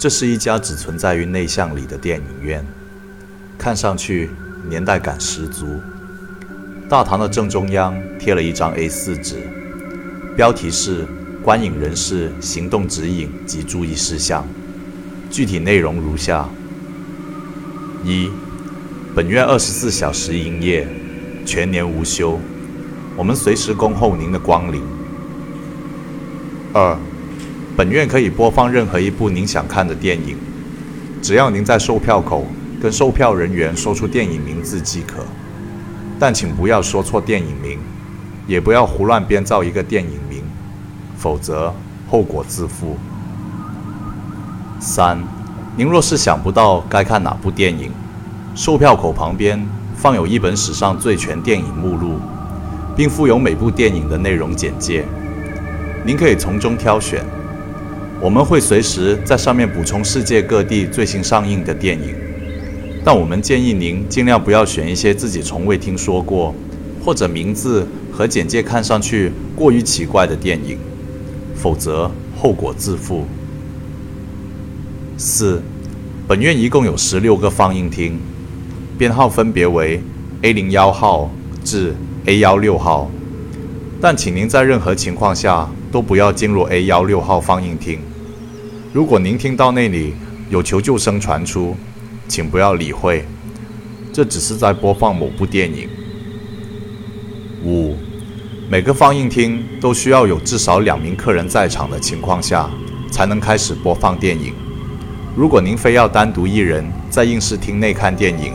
[0.00, 2.64] 这是一家只存在于内巷里的电影院，
[3.58, 4.30] 看上去
[4.66, 5.78] 年代感十足。
[6.88, 9.36] 大堂的正中央贴了一张 A4 纸，
[10.34, 11.04] 标题是
[11.44, 14.42] “观影人士行动指引及注意事项”。
[15.30, 16.48] 具体内容如下：
[18.02, 18.30] 一、
[19.14, 20.88] 本院二十四小时营业，
[21.44, 22.40] 全年无休，
[23.18, 24.82] 我们随时恭候您的光临。
[26.72, 26.98] 二、
[27.80, 30.36] 本院可以播放任何一部您想看的电影，
[31.22, 32.46] 只要您在售票口
[32.78, 35.24] 跟售票人员说出电影名字即可。
[36.18, 37.78] 但请不要说错电影名，
[38.46, 40.42] 也不要胡乱编造一个电影名，
[41.16, 41.74] 否则
[42.06, 42.98] 后果自负。
[44.78, 45.18] 三、
[45.74, 47.90] 您若是想不到该看哪部电影，
[48.54, 49.66] 售票口旁边
[49.96, 52.20] 放有一本史上最全电影目录，
[52.94, 55.06] 并附有每部电影的内容简介，
[56.04, 57.24] 您可以从中挑选。
[58.22, 62.14] 我们会随时在上面补充世界各地最新上映的电影，
[63.02, 66.54] 但我们建议您尽量不要选一些自己从未听说过，
[67.02, 70.76] 或者名字和简介看上去过于奇怪的电影，
[71.54, 73.24] 否则后果自负。
[75.16, 75.62] 四，
[76.28, 78.18] 本院一共有十六个放映厅，
[78.98, 80.02] 编号分别为
[80.42, 81.30] A 零幺号
[81.64, 81.94] 至
[82.26, 83.10] A 幺六号，
[83.98, 87.98] 但请您在任何情况下都不要进入 A 幺六号放映厅。
[88.92, 90.14] 如果您听到那里
[90.48, 91.76] 有求救声传出，
[92.26, 93.24] 请不要理会，
[94.12, 95.88] 这只是在播放某部电影。
[97.64, 97.94] 五，
[98.68, 102.68] 每个放映厅都需要有至少两名客人在场的情况下，
[103.12, 104.52] 才能开始播放电影。
[105.36, 108.52] 如果您非要单独一人在映视厅内看电影，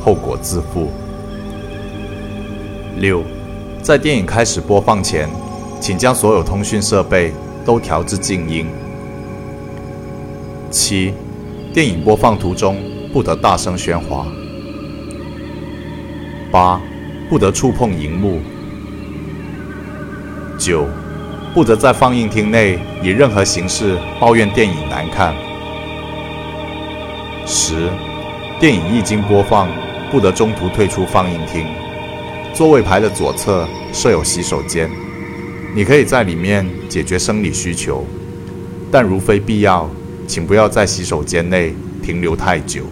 [0.00, 0.92] 后果自负。
[2.98, 3.24] 六，
[3.82, 5.28] 在电影开始播放前，
[5.80, 7.32] 请将所有通讯设备
[7.64, 8.66] 都调至静音。
[10.78, 11.14] 七，
[11.72, 12.76] 电影播放途中
[13.10, 14.26] 不得大声喧哗。
[16.50, 16.78] 八，
[17.30, 18.42] 不得触碰荧幕。
[20.58, 20.86] 九，
[21.54, 25.34] 不得在放映厅内以任何形式抱怨电影难看。
[27.46, 27.88] 十，
[28.60, 29.70] 电影一经播放，
[30.12, 31.66] 不得中途退出放映厅。
[32.52, 34.90] 座位排的左侧设有洗手间，
[35.74, 38.04] 你可以在里面解决生理需求，
[38.90, 39.88] 但如非必要。
[40.26, 42.84] 请不要在洗手间内停留太久。